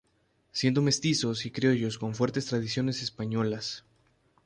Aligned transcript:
Siendo 0.51 0.81
mestizos 0.81 1.45
y 1.45 1.51
criollos 1.51 1.99
con 1.99 2.15
fuertes 2.15 2.47
tradiciones 2.47 3.03
españolas. 3.03 3.85